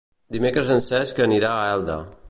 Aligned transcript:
Dimecres 0.35 0.71
en 0.77 0.81
Cesc 0.87 1.23
anirà 1.27 1.53
a 1.59 1.69
Elda. 1.77 2.01